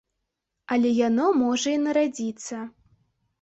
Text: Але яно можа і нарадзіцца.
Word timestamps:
Але 0.75 0.89
яно 1.07 1.27
можа 1.41 1.69
і 1.75 1.83
нарадзіцца. 1.85 2.65